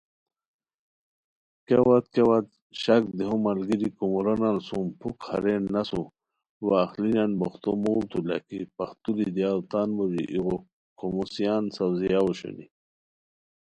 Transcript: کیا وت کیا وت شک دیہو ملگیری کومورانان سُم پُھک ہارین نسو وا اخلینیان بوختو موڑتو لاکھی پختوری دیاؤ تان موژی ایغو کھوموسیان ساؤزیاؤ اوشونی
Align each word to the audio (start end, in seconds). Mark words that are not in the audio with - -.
کیا 1.65 1.79
وت 1.87 2.05
کیا 2.13 2.23
وت 2.29 2.47
شک 2.83 3.03
دیہو 3.17 3.35
ملگیری 3.45 3.89
کومورانان 3.97 4.57
سُم 4.67 4.85
پُھک 4.99 5.17
ہارین 5.27 5.63
نسو 5.73 6.01
وا 6.65 6.75
اخلینیان 6.85 7.31
بوختو 7.39 7.71
موڑتو 7.81 8.19
لاکھی 8.27 8.59
پختوری 8.77 9.27
دیاؤ 9.35 9.59
تان 9.71 9.87
موژی 9.95 10.23
ایغو 10.33 10.57
کھوموسیان 10.97 11.63
ساؤزیاؤ 11.75 12.25
اوشونی 12.27 12.65